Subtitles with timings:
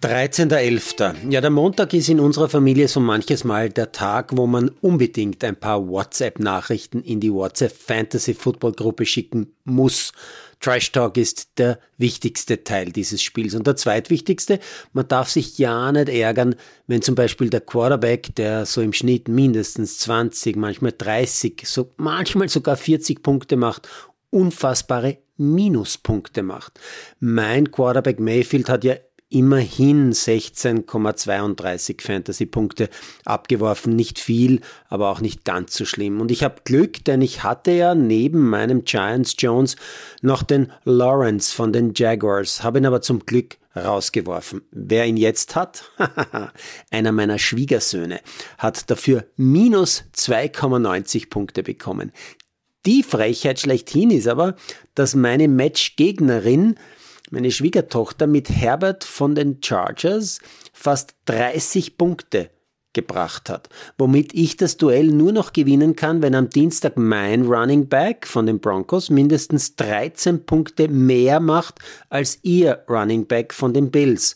[0.00, 1.30] 13.11.
[1.30, 5.44] Ja, der Montag ist in unserer Familie so manches Mal der Tag, wo man unbedingt
[5.44, 10.12] ein paar WhatsApp-Nachrichten in die WhatsApp Fantasy Football Gruppe schicken muss.
[10.60, 13.54] Trash Talk ist der wichtigste Teil dieses Spiels.
[13.54, 14.58] Und der zweitwichtigste,
[14.94, 16.54] man darf sich ja nicht ärgern,
[16.86, 22.48] wenn zum Beispiel der Quarterback, der so im Schnitt mindestens 20, manchmal 30, so manchmal
[22.48, 23.86] sogar 40 Punkte macht,
[24.30, 26.78] unfassbare Minuspunkte macht.
[27.18, 28.94] Mein Quarterback Mayfield hat ja
[29.30, 32.90] immerhin 16,32 Fantasy-Punkte
[33.24, 33.94] abgeworfen.
[33.94, 36.20] Nicht viel, aber auch nicht ganz so schlimm.
[36.20, 39.76] Und ich habe Glück, denn ich hatte ja neben meinem Giants Jones
[40.20, 44.62] noch den Lawrence von den Jaguars, habe ihn aber zum Glück rausgeworfen.
[44.72, 45.84] Wer ihn jetzt hat?
[46.90, 48.20] Einer meiner Schwiegersöhne
[48.58, 52.10] hat dafür minus 2,90 Punkte bekommen.
[52.86, 54.56] Die Frechheit schlechthin ist aber,
[54.94, 56.76] dass meine Matchgegnerin
[57.30, 60.40] meine Schwiegertochter mit Herbert von den Chargers
[60.72, 62.50] fast 30 Punkte
[62.92, 67.88] gebracht hat, womit ich das Duell nur noch gewinnen kann, wenn am Dienstag mein Running
[67.88, 73.92] Back von den Broncos mindestens 13 Punkte mehr macht als ihr Running Back von den
[73.92, 74.34] Bills.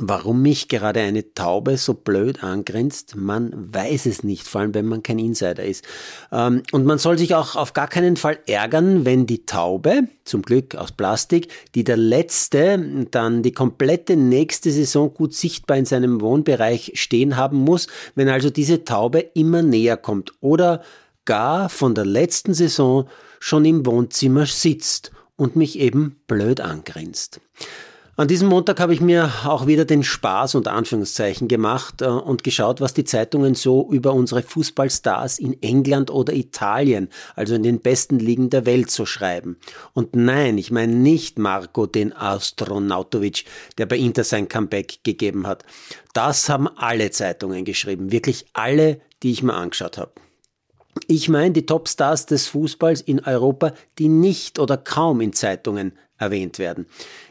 [0.00, 4.86] Warum mich gerade eine Taube so blöd angrinst, man weiß es nicht, vor allem wenn
[4.86, 5.84] man kein Insider ist.
[6.30, 10.42] Ähm, und man soll sich auch auf gar keinen Fall ärgern, wenn die Taube, zum
[10.42, 16.20] Glück aus Plastik, die der letzte dann die komplette nächste Saison gut sichtbar in seinem
[16.20, 20.80] Wohnbereich stehen haben muss, wenn also diese Taube immer näher kommt oder
[21.24, 23.08] gar von der letzten Saison
[23.40, 27.40] schon im Wohnzimmer sitzt und mich eben blöd angrinst.
[28.18, 32.42] An diesem Montag habe ich mir auch wieder den Spaß und Anführungszeichen gemacht äh, und
[32.42, 37.78] geschaut, was die Zeitungen so über unsere Fußballstars in England oder Italien, also in den
[37.78, 39.56] besten Ligen der Welt, so schreiben.
[39.92, 43.44] Und nein, ich meine nicht Marco den Astronautovic,
[43.78, 45.64] der bei Inter sein Comeback gegeben hat.
[46.12, 50.10] Das haben alle Zeitungen geschrieben, wirklich alle, die ich mir angeschaut habe.
[51.06, 56.58] Ich meine die Topstars des Fußballs in Europa, die nicht oder kaum in Zeitungen erwähnt
[56.58, 56.86] werden.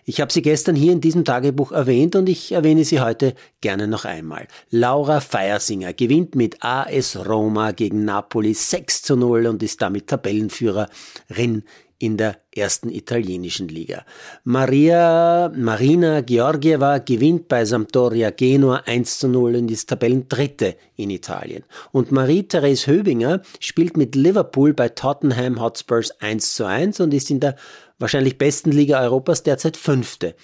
[0.06, 3.88] Ich habe sie gestern hier in diesem Tagebuch erwähnt und ich erwähne sie heute gerne
[3.88, 4.48] noch einmal.
[4.70, 11.64] Laura Feiersinger gewinnt mit AS Roma gegen Napoli 6 zu 0 und ist damit Tabellenführerin
[12.00, 14.06] in der ersten italienischen Liga.
[14.44, 21.64] Maria, Marina Georgieva gewinnt bei Sampdoria Genua 1 zu 0 und ist Tabellendritte in Italien.
[21.92, 27.40] Und Marie-Therese Höbinger spielt mit Liverpool bei Tottenham Hotspurs 1 zu 1 und ist in
[27.40, 27.56] der
[28.00, 30.36] wahrscheinlich besten Liga Europas derzeit fünfte.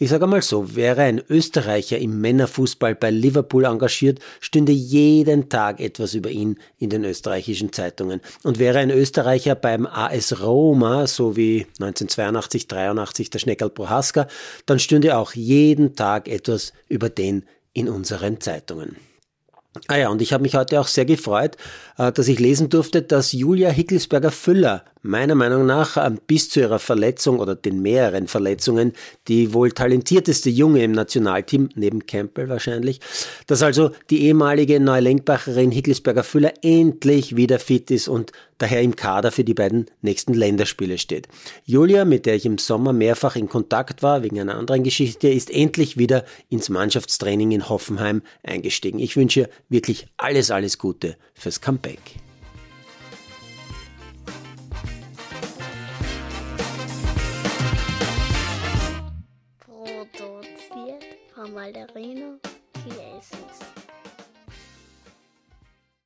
[0.00, 5.80] Ich sage mal so, wäre ein Österreicher im Männerfußball bei Liverpool engagiert, stünde jeden Tag
[5.80, 8.20] etwas über ihn in den österreichischen Zeitungen.
[8.44, 14.28] Und wäre ein Österreicher beim AS Roma, so wie 1982, 83 der Schneckerl Prohaska,
[14.66, 18.94] dann stünde auch jeden Tag etwas über den in unseren Zeitungen.
[19.88, 21.56] Ah ja, und ich habe mich heute auch sehr gefreut,
[21.98, 26.78] äh, dass ich lesen durfte, dass Julia Hickelsberger-Füller meiner Meinung nach äh, bis zu ihrer
[26.78, 28.92] Verletzung oder den mehreren Verletzungen
[29.26, 33.00] die wohl talentierteste Junge im Nationalteam, neben Campbell wahrscheinlich,
[33.46, 39.44] dass also die ehemalige Neulenkbacherin Hickelsberger-Füller endlich wieder fit ist und daher im Kader für
[39.44, 41.28] die beiden nächsten Länderspiele steht.
[41.64, 45.50] Julia, mit der ich im Sommer mehrfach in Kontakt war, wegen einer anderen Geschichte, ist
[45.50, 48.98] endlich wieder ins Mannschaftstraining in Hoffenheim eingestiegen.
[48.98, 52.27] Ich wünsche ihr wirklich alles, alles Gute fürs Comeback.
[61.38, 62.40] Von Malderino
[62.82, 63.87] Chiesens.